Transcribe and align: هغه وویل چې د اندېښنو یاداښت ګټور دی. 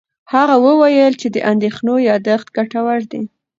هغه 0.33 0.55
وویل 0.65 1.13
چې 1.21 1.27
د 1.35 1.37
اندېښنو 1.51 1.95
یاداښت 2.09 2.47
ګټور 2.57 2.99
دی. 3.11 3.23